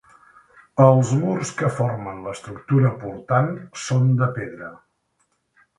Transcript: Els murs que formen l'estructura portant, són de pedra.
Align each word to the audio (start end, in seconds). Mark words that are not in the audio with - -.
Els 0.85 1.11
murs 1.17 1.51
que 1.59 1.69
formen 1.81 2.23
l'estructura 2.29 2.93
portant, 3.05 3.53
són 3.87 4.13
de 4.23 4.33
pedra. 4.41 4.73